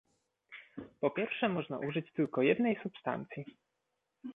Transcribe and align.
Po 0.99 1.11
pierwsze 1.11 1.49
można 1.49 1.79
użyć 1.79 2.13
tylko 2.13 2.41
jednej 2.41 2.79
substancji 2.83 3.45